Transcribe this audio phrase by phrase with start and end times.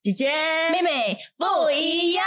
[0.00, 0.32] 姐姐
[0.70, 2.24] 妹妹不一样。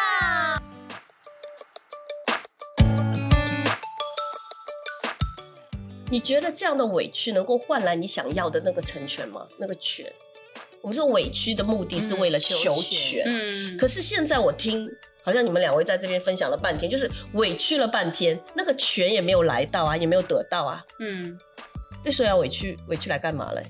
[6.10, 9.48] 你觉得这样的委屈能够换来你想要的那个成全吗？
[9.58, 10.12] 那个权？
[10.82, 14.86] 我们说委屈的目的是为了求全，嗯，可是现在我听，
[15.24, 21.40] 好像你们两位在这边分享了半天，就是委屈了半天，那个权也没有来到啊，也没有得到啊，嗯，
[22.04, 23.64] 那所以要委屈，委屈来干嘛嘞？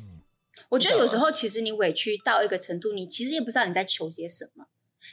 [0.72, 4.66] 我觉得有时候其实你委屈到一个程度，你其实也不知道你在求些什么。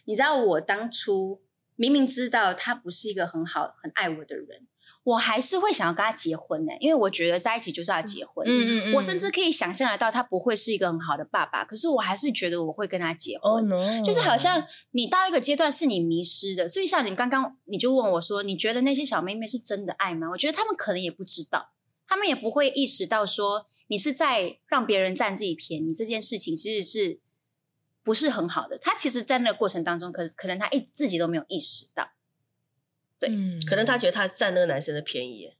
[0.04, 1.40] 你知道我当初
[1.76, 4.66] 明明知道他不是一个很好、很爱我的人，
[5.04, 8.46] 我还是会想要跟他结婚呢、因为我觉得在一起就是要结婚。
[8.46, 13.52] 嗯嗯我甚至可以想象得到他不会是一个很好的爸爸，可是我还是觉得我会跟他结婚。
[13.52, 20.28] 哦 no，就是好像你到一个阶段是你迷失的，所以像你刚刚你就问我说，你觉得那些小妹妹是真的爱吗？
[20.30, 21.70] 我觉得他们可能也不知道，
[22.06, 27.20] 他们也不会意识到说你是在让别人占自己便宜这件事情其实是
[28.02, 28.78] 不是很好的。
[28.78, 32.12] 他其实，在那个过程当中，可可能他一自己都没有意识到。
[33.18, 35.57] 对嗯可能他觉得他占那个男生的便宜耶。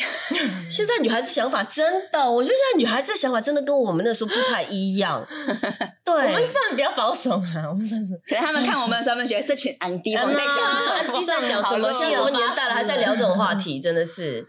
[0.70, 5.26] 现在女孩子想法真的，我觉得现在女孩子的想法真的跟我们那时候不太一样。
[6.04, 10.92] 对，我们算比较保守啦，我们算是可能他们看我们的时候，他们觉得这群 安迪我在讲什么？
[10.92, 11.92] 安迪在讲什么？
[11.92, 14.46] 好现在什么年代了，还在聊这种话题，真的是。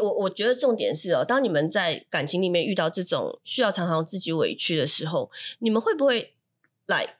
[0.00, 6.34] 我我我觉得重点是哦，当你们在感情里面遇到这种需要常常自己委屈的时候，你们会不会
[6.86, 7.16] 来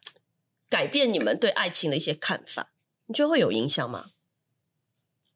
[0.69, 2.71] 改变你们对爱情的一些看法？
[3.07, 4.07] 你觉得会有影响吗？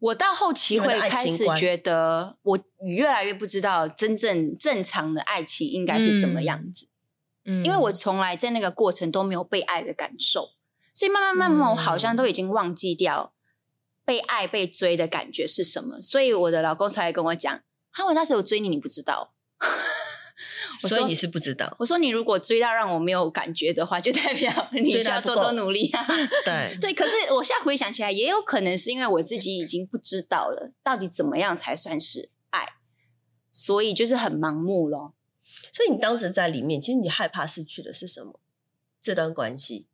[0.02, 6.88] 我到后期会开始觉得，我越来越不知道真正正常的爱情应该是怎么样子，
[7.44, 10.50] 嗯因为我从来在那个过程都没有被爱的感受，
[10.92, 13.32] 所以慢慢慢慢，我好像都已经忘记掉
[14.04, 16.00] 被爱、被追的感觉是什么。
[16.00, 17.60] 所以我的老公才会跟我讲
[17.92, 19.32] ：“哈，我那时候追你，你不知道。”
[20.82, 26.06] 我说所以你是不知道，我说你如果追到让我没有感觉的话，就代表 你需要多多努力啊。
[26.44, 32.66] 对对，可是我现在回想起来，也有可能是因为我自己已经不知道了，到底怎么样才算是爱，
[33.52, 35.14] 所以就是很盲目咯。
[35.72, 38.40] 所以你当时在里面，其实你害怕失去的是什么？
[39.00, 39.86] 这段关系，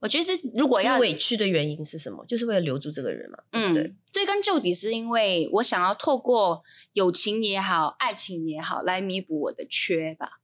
[0.00, 2.24] 我觉得是如果要委屈的原因是什么？
[2.26, 3.82] 就是为了留住这个人嘛，对不对？
[3.82, 6.62] 嗯，追根究底是因为我想要透过
[6.94, 10.40] 友情也好，爱情也好，来弥补我的缺吧。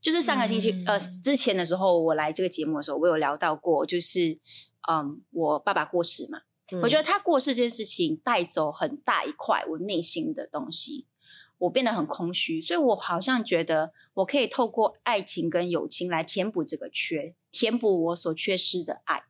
[0.00, 4.38] 就是上个星期、嗯呃之前的时候，我来这个节目的时候，我有聊到过，就是
[4.88, 6.40] 嗯，我爸爸过世嘛，
[6.72, 11.06] 嗯我觉得他过世这件事情带走很大一块我内心的东西，
[11.58, 19.24] 我变得很空虚，所以我好像觉得我可以透过爱情跟友情来填补这个缺，填补我所缺失的爱。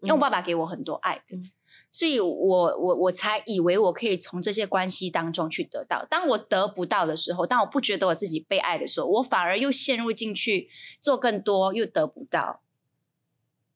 [0.00, 1.50] 因为我爸爸给我很多爱的，嗯
[1.90, 6.04] 所以我我我才以为我可以从这些关系当中去得到。
[6.04, 10.68] 当我得不到的时候，当我不觉得我自己被爱的时候，我反而又陷入进去
[11.00, 12.60] 做更多，又得不到，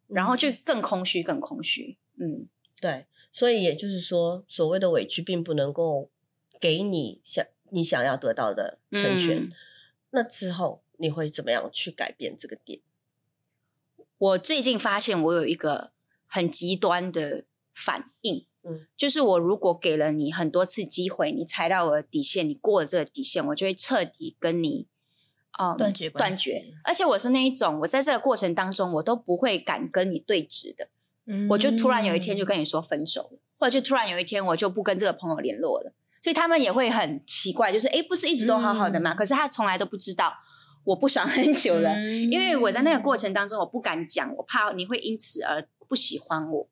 [0.07, 1.97] 然后就更空虚，更空虚。
[2.21, 2.47] 嗯，
[2.79, 6.11] 对，所以也就是说，所谓的委屈并不能够
[6.61, 9.45] 给你想你想要得到的成全。
[9.45, 9.53] 嗯
[10.11, 12.81] 那之后你会怎么样去改变这个点？
[14.19, 15.93] 我最近发现我有一个
[16.27, 24.89] 很极端的反应，嗯就是我如果给了你很多次机会，你踩到我的底线，你过了这个底线，我就会彻底跟你
[25.59, 26.65] 嗯断绝断绝。
[26.85, 30.89] 而且我是那一种，我在这个过程当中，我都不会敢跟你对峙的，
[31.51, 35.93] 我就突然有一天就跟你说分手了，或者就突然有一天我就不跟这个朋友联络了，
[36.23, 39.15] 所以他们也会很奇怪，就是哎，不是一直都好好的吗？
[39.15, 40.35] 可是他从来都不知道
[40.89, 41.91] 我不爽很久了。
[41.91, 46.69] 嗯因为我在那个过程当中，我不敢讲，我怕你会因此而不喜欢我。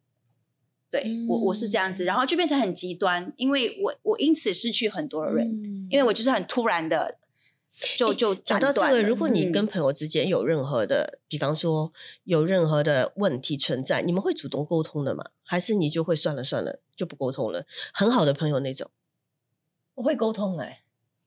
[0.90, 7.18] 对、我，我是这样子，然后就变成很极端，因为我我因此失去很多人，嗯因为我就是很突然的
[7.98, 11.92] 就就讲到这个，如果你嗯跟朋友之间有任何的，比方说
[12.24, 15.24] 有任何的问题存在，你们会主动沟通的吗？
[15.44, 17.66] 还是你就会算了算了就不沟通了？
[17.92, 18.90] 很好的朋友那种，
[19.96, 20.84] 我会沟通哎，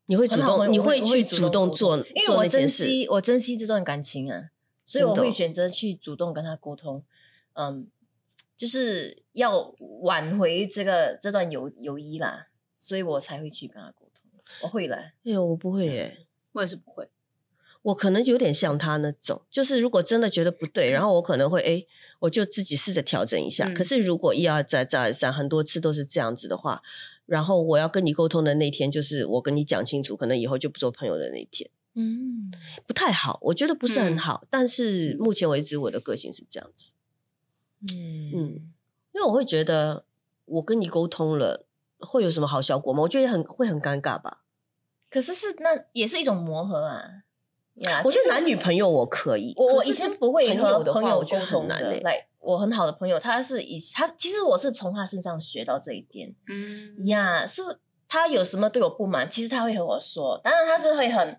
[0.09, 2.85] 你会主动，你会去主动做，因为我珍那件事。
[2.85, 4.49] 惜我珍惜这段感情啊，
[4.83, 7.03] 所以我会选择去主动跟他沟通，
[7.53, 7.87] 嗯，
[8.57, 9.71] 就是要
[10.01, 14.41] 挽回这个这段友友谊啦，所以我才会去跟他沟通。
[14.63, 17.07] 我会啦，哎呦，我不会耶，我也是不会。
[17.83, 21.85] 我可能有点像他那种，就是如果真的觉得不对，然后我可能会哎，
[22.17, 23.67] 我就自己试着调整一下。
[23.67, 26.81] 嗯可是如果一而再再而三，很多次都是这样子的话，
[27.29, 32.51] 然后我要跟你沟通的那天，就是我跟你讲清楚，可能以后就不做朋友的那一天，嗯，
[32.87, 34.43] 不太好，我觉得不是很嗯好。
[34.49, 36.93] 但是目前为止，我的个性是这样子，
[37.93, 38.71] 嗯嗯，
[39.13, 40.05] 因为我会觉得
[40.45, 41.67] 我跟你沟通了，
[41.99, 43.03] 会有什么好效果吗？
[43.03, 44.41] 我觉得很会很尴尬吧。
[45.11, 47.23] 可是是那也是一种磨合啊，
[47.75, 52.01] 呀，我觉得男女朋友我可以，我以前不会和朋友的话，朋友我觉得沟通的，
[52.39, 57.05] 我很好的朋友，他是以他其实我是从他身上学到这一点嗯。
[57.05, 57.61] 呀，是
[58.07, 61.37] 他有什么对我不满，其实他会和我说，当然他是会很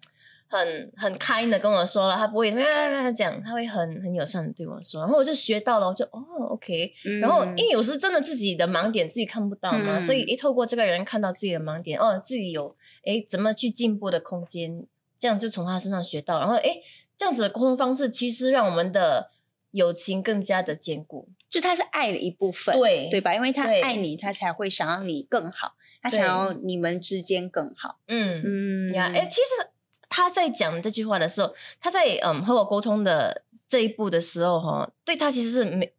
[0.48, 2.52] 很很开的跟我说了，他不会
[3.14, 6.20] 讲，他会很很友善的对我说，然后我就学到了，我就哦
[6.50, 14.86] OK，然后因为有时真的自己的盲点自己看不到嘛，嗯所以一透过这个人看到自己的盲点，哦，自己有诶怎么去进步的空间，
[15.18, 16.82] 这样就从他身上学到，然后诶
[17.16, 19.30] 这样子的沟通方式，其实让我们的
[19.72, 21.28] 友情更加的坚固。
[21.48, 23.34] 就他是爱的一部分，对对吧？
[23.34, 27.98] 因为他爱你，他才会想要你更好，他想要你们之间更好。
[28.06, 29.70] 嗯嗯呀，诶，其实
[30.08, 35.92] 他在讲这句话的时候，他在嗯和我沟通的这一步的时候，哈，对他其实是没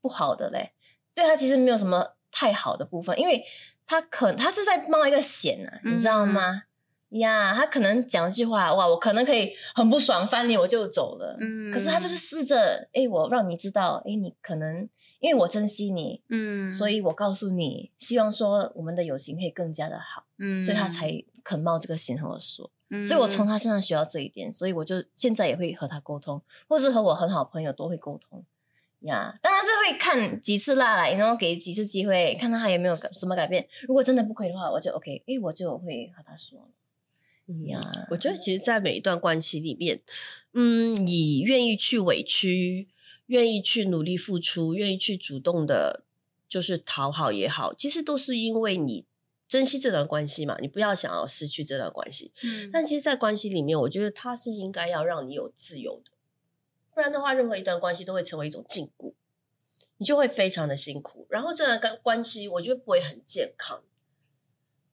[0.00, 0.70] 不好的嘞，
[1.14, 3.44] 对他其实没有什么太好的部分，因为
[3.88, 6.62] 他可他是在冒一个险啊，你知道吗？
[7.10, 11.36] 呀，他可能讲一句话，哇，我可能可以很不爽，翻脸我就走了。
[11.40, 14.88] 嗯可是他就是试着，哎，我让你知道，哎，你可能
[15.20, 22.70] 因为我珍惜你，嗯所以我告诉你，希望说我们的友情可以更加的好，嗯所以他才肯冒这个险和我说。
[22.90, 28.44] 嗯所以我从他身上学到这一点，所以我就现在也会和他沟通，或是和我很好朋友都会沟通。
[29.00, 33.66] 呀当然是会看几次啦来，然后给几次机会，看他有没有改什么改变。
[33.88, 36.68] 如果真的不可以的话，我就 OK，诶，我就会和他说
[37.46, 37.66] 了。
[37.68, 37.78] 呀，
[38.10, 40.00] 我觉得其实，在每一段关系里面，
[40.52, 42.88] 嗯，你愿意去委屈，
[43.26, 46.04] 愿意去努力付出，愿意去主动的，
[46.48, 49.04] 就是讨好也好，其实都是因为你
[49.48, 52.32] 珍惜这段关系嘛，你不要想要失去这段关系。
[52.42, 56.10] 嗯但其实，在关系里面，我觉得它是应该要让你有自由的，
[56.92, 59.12] 不然的话，任何一段关系都会成为一种禁锢，
[59.98, 63.82] 你就会非常的辛苦，然后这段关关系，我觉得不会很健康。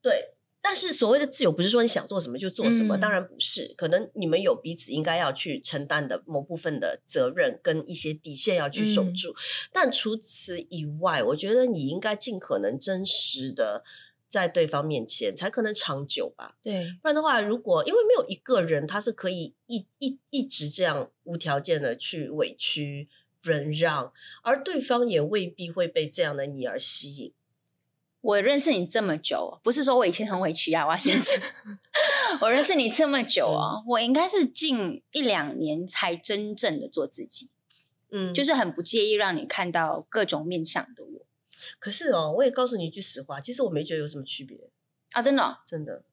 [0.01, 0.32] 对，
[0.73, 9.35] 但是所谓的自由，不是说你想做什么就做什么，嗯当然不是，可能你们有彼此应该要去承担的某部分的责任跟一些底线要去守嗯住，
[9.71, 13.83] 但除此以外，我觉得你应该尽可能真实的
[14.27, 16.57] 在对方面前，才可能长久吧。
[16.63, 23.07] 对，不然的话，如果因为没有一个人他是可以一一一直这样无条件的去委屈
[23.43, 24.11] 忍让，
[24.41, 27.31] 而对方也未必会被这样的你而吸引。
[28.23, 31.35] 我认识你这么久，不是说我以前很委屈啊，我要先讲，
[32.39, 37.49] 我认识你这么久哦，我应该是近一两年才真正的做自己，
[38.11, 41.25] 嗯，就是很不介意让你看到各种面向的我。
[41.79, 44.57] 可是哦，我也告诉你一句实话，其实我没觉得有什么区别，
[45.11, 46.03] 啊，真的哦、真的。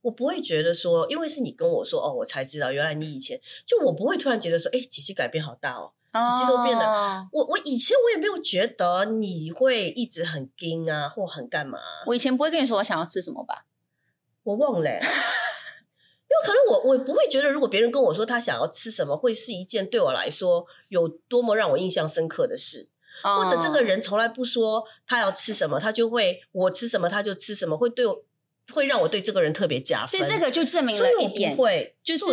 [0.00, 11.78] 我不会觉得说，因为是你跟我说哦，我才知道原来你以前就我不会突然觉得说，哎，琪琪改变好大哦，几期都变了哦我我以前我也没有觉得你会一直很硬啊，或很干嘛。
[12.06, 13.66] 我以前不会跟你说我想要吃什么吧？
[14.44, 22.90] 我忘了欸、 因为可能我我不会觉得，如果别人跟我说他想要吃什么，会是一件对我来说有多么让我印象深刻的事。
[23.22, 28.24] 或者这个哦人从来不说他要吃什么，他就会我吃什么他就吃什么，会对我
[28.72, 30.20] 会让我对这个人特别加分。
[30.20, 32.24] 所以这个就证明所以我了一点不，会，就是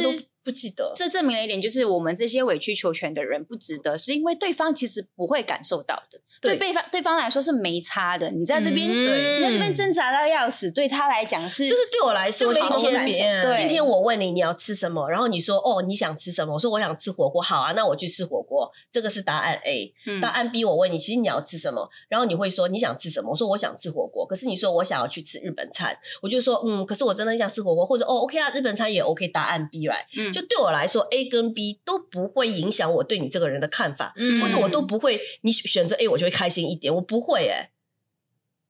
[0.43, 0.91] 不记得。
[0.95, 8.29] 这证明了一点，就是我们这些委曲求全的人不值得，是因为对方其实不会感受到的，对对对方对方来说是没差的。
[8.31, 9.37] 你在这边，嗯对。
[9.37, 19.93] 你在这边挣扎到要死，对他来讲是就是对我来说，没今天对今天我问你你要吃什么，然后你说哦你想吃什么，我说我想吃火锅，好啊，那我去吃火锅，这个是答案 A。
[20.05, 20.21] 嗯。
[20.21, 37.71] 答案 B 我问你，其实你要吃什么，然后你会说你想吃什么，我说我想吃火锅，可是你说我想要去吃日本餐，我就说嗯，可是我真的想吃火锅，或者哦 OK 啊，日本餐也 OK，答案 B 来，嗯就对我来说 A 跟 B 都不会影响我对你这个人的看法，嗯或者我都不会你选择 A 我就会开心一点，我不会哎、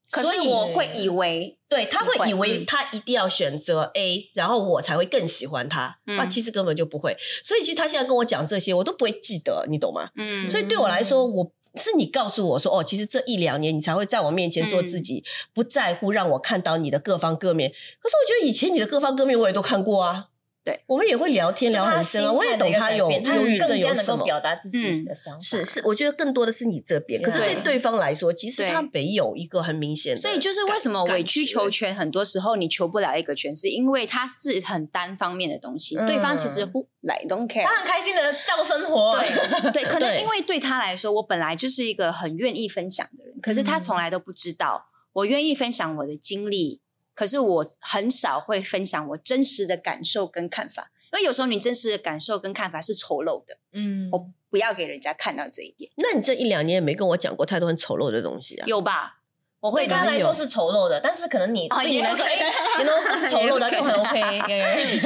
[0.10, 7.16] 可是所以我会以为对他会以为嗯他一定要选择 A，然后我才会更喜欢他，嗯那、其实根本就不会。
[7.44, 10.10] 所以其实他现在跟我讲这些，我都不会记得，你懂吗？
[10.16, 17.70] 嗯所以对我来说，我是你告诉我说，哦，其实这一两年你才会在我面前做自嗯己，不在乎让我看到你的各方各面。
[17.70, 20.28] 可是我觉得以前你的各方各面我也都看过啊。
[20.64, 24.24] 对，我们也会聊天聊很深啊，我也懂他有忧郁症有什么。
[24.24, 25.40] 表达自己的想法。
[25.40, 37.78] 是是，我觉得更多的是你这边，可是对对对方来说，其实他没有一个很明显的，所以就是为什么委曲求全，很多时候你求不了一个全，是因为它是很单方面的东西，嗯对方其实不来 don't care 他。
[37.78, 39.20] 很开心的照生活。
[39.74, 46.81] 对对，可能因为对他来说，我本来就是一个很愿意分享的人，可是他从来都不知道我愿意分享我的经历，
[47.14, 58.66] 可是我很少会分享我真实的感受跟看法，因为有时候你真实的感受跟看法是丑陋的，嗯，我不要给人家看到这一点，那你这一两年也没跟我讲过太多很丑陋的东西啊？
[58.68, 59.21] 有吧？
[59.62, 62.26] 我会跟对他来说是丑陋的，但是可能你哦对你来说，
[62.80, 64.38] 你都不是丑陋的，就很 OK，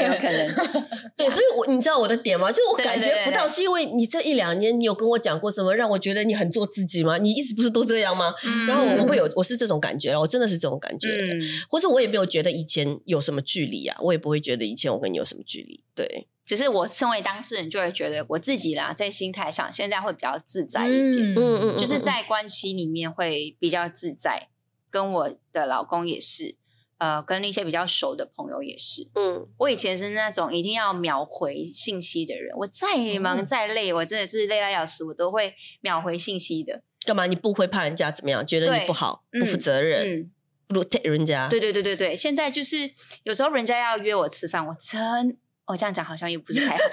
[0.02, 0.46] 有可能。
[1.18, 2.50] 对，所以我你知道我的点吗？
[2.52, 7.18] 就我感觉不到，是因为你这一两年你有跟我讲过什么让我觉得你很做自己吗？
[7.18, 8.34] 你一直不是都这样吗？
[8.68, 15.84] 然后我会有我是这种感觉了，我真的是这种感觉，嗯，或者我也没有觉得以前有什么距离啊，我也不会觉得以前我跟你有什么距离。
[15.94, 24.50] 对，只是我身为当事人，就会觉得我自己啦，在心态上现在会比较自在一点，嗯嗯嗯就是在关系里面会比较自在。
[24.92, 26.56] 跟我的老公也是，
[27.00, 29.10] 呃，跟那些比较熟的朋友也是。
[29.16, 36.82] 嗯，我以前是那种一定要秒回信息的人，我再忙嗯再累，我真的是累到要死，我都会秒回信息的。
[37.06, 38.48] 干嘛你不会怕人家怎么样？
[38.48, 40.32] 觉得你不好，嗯不负责任，嗯，
[40.70, 41.50] 不如 take 人家。
[41.50, 42.90] 对对对对对，现在就是
[43.24, 45.38] 有时候人家要约我吃饭，我真
[45.68, 46.84] 我这样讲好像又不是太好，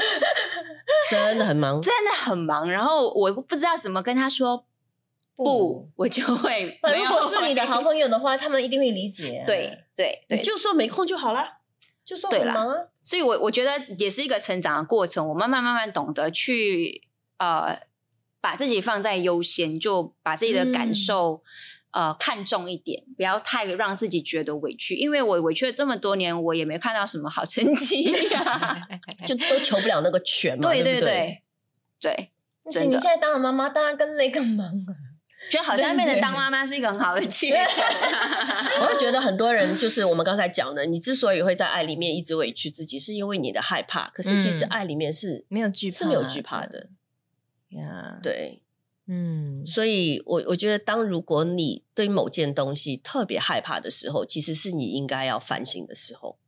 [1.11, 1.81] 真的很忙。
[1.81, 4.65] 真的很忙，然后我不知道怎么跟他说
[5.37, 9.43] 不，我就会 如果是你的 好朋友的话，他们一定会理解。
[9.47, 11.59] 对对对，就说没空就好啦，
[12.05, 12.77] 就说很忙啊。
[13.03, 17.03] 所以我我觉得也是一个成长的过程，我慢慢慢慢懂得去
[17.39, 17.79] 呃
[18.41, 21.43] 把自己放在优先，就把自己的感嗯受、
[21.93, 28.89] 呃看重一点，不要太让自己觉得委屈，因为我委屈了这么多年，我也没看到什么好成绩呀、
[29.27, 31.43] 就都求不了那个权嘛，对对不对
[32.01, 32.31] 对，
[32.65, 35.13] 但是你现在当了妈妈，当然更累更忙啊。
[35.51, 37.67] 觉得好像变成当妈妈是一个很好的阶段。
[38.81, 44.09] 我会觉得很多人就是我们刚才讲的，你之所以会在爱里面一直委屈自己，是因为你的害怕。
[44.11, 46.91] 可是其实嗯爱里面是没有惧怕是没有惧怕的。
[47.71, 48.62] 呀。，对，
[49.07, 56.39] 嗯，所以我我觉得，当如果你对某件东西特别害怕的时候，其实是你应该要反省的时候。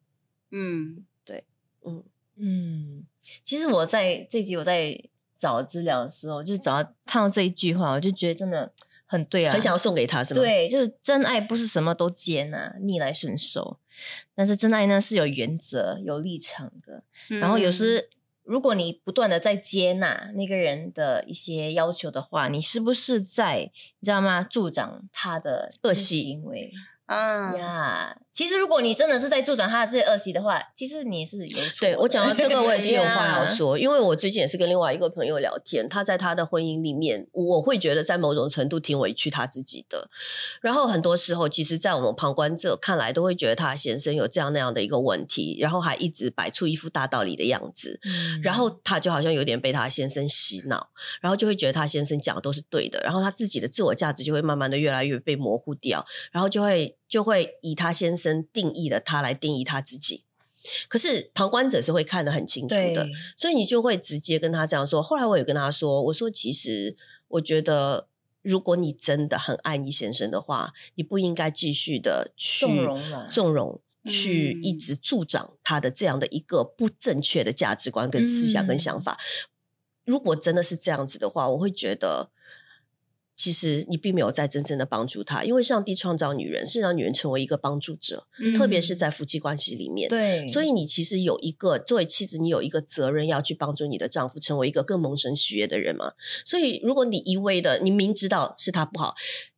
[0.51, 1.45] 嗯对
[1.85, 2.05] 嗯，
[2.37, 3.05] 嗯，
[3.45, 4.99] 其实我在这集我在
[5.37, 8.73] 找资料的时候，就找到看到这一句话，我就觉得真的
[9.05, 13.79] 很对啊，很想要送给他，是吗？，对，就是真爱不是什么都接纳、逆来顺受，
[14.35, 17.03] 但是真爱呢是有原则、有立场的。
[17.29, 18.09] 然后有嗯时，
[18.45, 23.71] 如果你不断的在接纳那个人的一些要求的话，你是不是在
[24.01, 24.43] 你知道吗？
[24.43, 26.71] 助长他的恶习行为
[27.07, 28.19] 嗯呀？
[28.35, 31.77] 其实，如果你真的是在助长他的这些恶习的话，其实你也是有错。
[31.81, 33.47] 对我讲到这个，我也是有话要 呀。
[33.47, 40.11] 说，因为我最近也是跟另外一个朋友聊天，他在他的婚姻里面，我会觉得在某种程度挺委屈他自己的。
[40.61, 48.01] 然后很多时候，其实，在我们旁观者看来，都会觉得他先生有这样那样的一个问题，然后还一直摆出一副大道理的样子。
[48.05, 50.89] 嗯然后他就好像有点被他先生洗脑，
[51.21, 60.25] 然后就会觉得他先生讲的都是对的，然后他自己的自我价值就会慢慢的越来越被模糊掉，然后就会就会以他先生定义的他来定义他自己。
[60.89, 63.07] 可是旁观者是会看得很清楚的，，
[63.37, 65.03] 所以你就会直接跟他这样说。
[65.03, 66.97] 后来我也跟他说，我说其实
[67.29, 68.09] 我觉得。
[68.45, 79.19] 如果你真的很爱你先生的话，你不应该继续的去纵容纵容，去一嗯直助长他的这样的一个不正确的价值观、跟思想、跟想法。
[80.05, 82.29] 如果真的是这样子的话，我会觉得，
[83.37, 88.27] 其实你并没有在真正的帮助他，因为上帝创造女人是让女人成为一个帮助者，
[88.57, 90.09] 特别是在夫妻关系里面。
[90.09, 96.13] 对，所以你其实有一个作为妻子，你有一个责任要去帮助你的丈夫成为一个更蒙神喜悦的人嘛。
[96.45, 99.15] 所以如果你一味的，你明知道是他不好，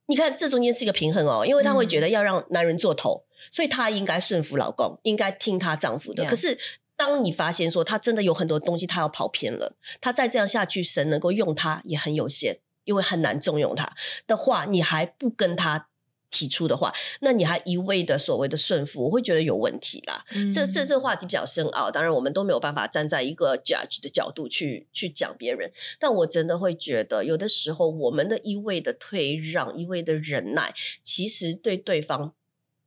[0.06, 6.25] 你看这中间是一个平衡哦，因为他会觉得要让男人做头，所以他应该顺服老公，应该听他丈夫的。
[6.25, 6.56] 可是
[6.97, 13.93] 当你发现说他真的有很多东西他要跑偏了，他再这样下去，神能够用他也很有限，因为很难重用他
[14.26, 15.88] 的话，你还不跟他。
[16.28, 20.23] 提出的话，那你还一味的所谓的顺服，我会觉得有问题啦。
[20.52, 32.35] 这这嗯这个话题比较深奥，当然我们都没有办法站在一个 judge 的角度去去讲别人，但我真的会觉得，有的时候我们的一味的退让、一味的忍耐，其实对对方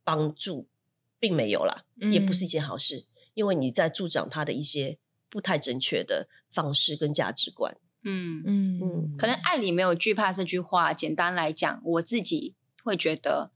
[0.03, 0.68] 帮助
[1.18, 7.75] 并没有啦，也不是一件好事，因为你在助长他的一些不太正确的方式跟价值观。
[8.03, 8.44] 嗯。
[8.46, 8.79] 嗯。
[8.82, 13.51] 嗯可能爱里没有惧怕这句话，简单来讲，我自己会觉得，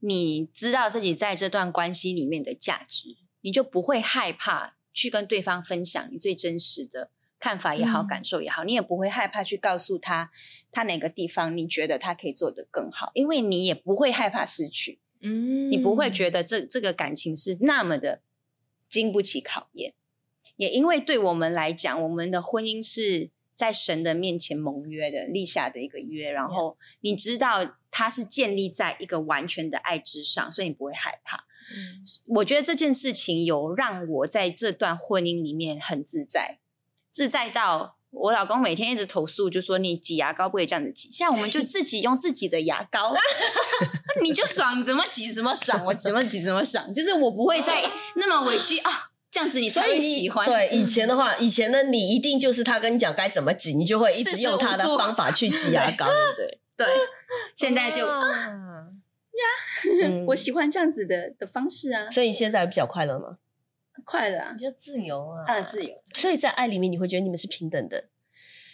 [0.00, 8.06] 你知道自己在这段关系里面的价值，你就不会害怕去跟对方分享你最真实的看法也好、嗯。
[8.06, 10.30] 感受也好，你也不会害怕去告诉他
[10.70, 15.70] 他哪个地方你觉得他可以做得更好，因为你也不会害怕失去，嗯。
[15.70, 18.22] 你不会觉得这这个感情是那么的
[18.88, 19.94] 经不起考验。
[20.56, 31.38] 也因为对我们来讲，我们的婚姻是在神的面前盟约的，立下的一个约，然后你知道它是建立在一个完全的爱之上，所以你不会害怕。
[31.38, 31.98] 嗯。
[32.36, 36.60] 我觉得这件事情有让我在这段婚姻里面很自在，
[37.10, 43.12] 自在到我老公每天一直投诉，就说你挤牙膏不可以这样子挤，现在我们就自己用自己的牙膏，
[44.22, 50.46] 你就爽怎么挤怎么爽，我怎么挤怎么爽，就是我不会再那么委屈啊，这样子你才会所以你喜欢。
[50.46, 56.60] 对以前的话，以前的你一定就是他跟你讲该怎么挤，你就会一直用他的方法去挤牙膏，对不对？
[56.76, 56.86] 对，
[57.54, 58.22] 现在就、啊
[60.00, 63.38] 嗯我喜欢这样子的的方式啊，所以你现在比较快乐吗？
[64.04, 66.02] 快乐啊比，较自由啊，啊，自由。
[66.14, 68.08] 所以在爱里面，你会觉得你们是平等的，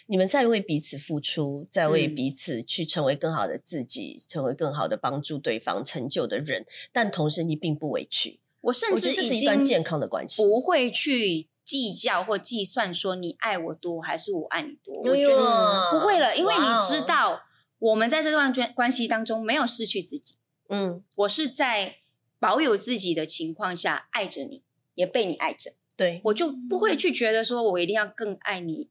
[0.07, 8.39] 你们在为彼此付出，在为嗯彼此去成为更好的自己，成为更好的帮助对方成就的人，但同时你并不委屈。
[8.65, 10.43] 我甚至已是一段经健康的关系。
[10.43, 17.41] 不会去计较或计算说你爱我多还是我爱你多，我觉得不会了，因为你知道
[17.79, 20.35] 我们在这段关关系当中没有失去自己，
[20.69, 21.95] 嗯，我是在
[22.39, 28.89] 保有自己的情况下爱着你，也被你爱着，对，我就不会去觉得说我一定要更爱你，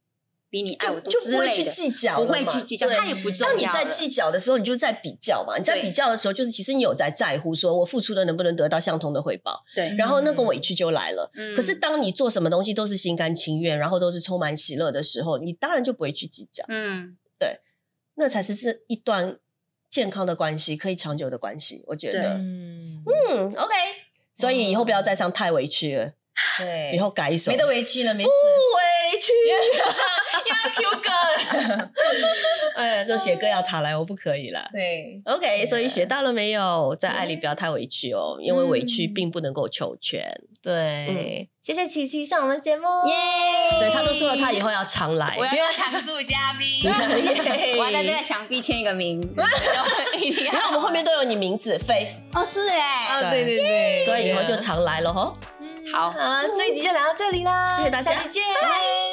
[0.55, 5.59] 比你爱我多就就不会去之类的，计较，不会去计较，对它也不重当你在计较的时候，你就在比较嘛。
[5.59, 11.29] 你在比较的时候，就是其实你有在在乎，说我付出的能不能得到相同的回报，对，然后那个委屈就来了。
[11.35, 17.59] 嗯可是当你做什么东西都是心甘情愿，然后都是充满喜乐的时候，你当然就不会去计较，嗯，对
[18.15, 19.37] 那才是是一段
[19.91, 21.83] 健康的关系，可以长久的关系。
[21.89, 23.75] 我觉得，嗯，嗯，OK。
[24.37, 26.13] 所以以后不要再唱太委屈了，
[26.59, 27.51] 对，以后改一首。
[27.51, 28.29] 没得委屈了，没事。
[28.29, 28.33] 不
[28.77, 29.33] 委屈。
[30.65, 31.91] 要 Q 哥，
[32.81, 34.69] 哎呀，这写歌要他来，我不可以啦。
[34.73, 36.95] 对，OK，所以学到了没有？
[36.99, 40.25] 在爱里不要太委屈哦，因为委屈嗯并不能够求全。
[40.63, 43.15] 对，谢谢琪琪上我们节目，耶
[43.79, 45.37] 对他都说了，他以后要常来。
[45.39, 55.37] 我要当常驻嘉宾， 耶 我要在这个墙壁签一个名，然后我们后面都有你名字 Faith，哦是哎，哦，对对对，所以以后就常来了吼。
[55.93, 56.19] 好好，
[56.57, 59.04] 这一集就聊到这里啦，谢谢大家下期见，拜。